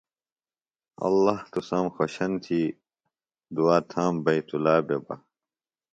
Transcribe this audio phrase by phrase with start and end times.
[1.07, 2.61] ﷲ تُسام خوشن تھی
[3.55, 5.15] دعا تھام بیت ﷲ بے بہ۔